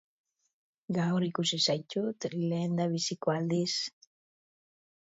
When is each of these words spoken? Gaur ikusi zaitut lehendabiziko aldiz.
Gaur 0.97 1.27
ikusi 1.27 1.59
zaitut 1.67 2.27
lehendabiziko 2.45 3.39
aldiz. 3.39 3.71